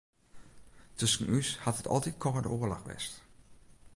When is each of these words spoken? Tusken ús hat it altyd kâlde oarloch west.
Tusken 0.97 1.27
ús 1.37 1.49
hat 1.63 1.79
it 1.81 1.91
altyd 1.93 2.19
kâlde 2.23 2.49
oarloch 2.55 2.85
west. 2.89 3.13